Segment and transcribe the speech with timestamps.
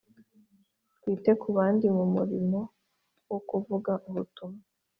[0.97, 2.59] twite ku bandi mu murimo
[3.29, 4.61] wo kuvuga ubutumwa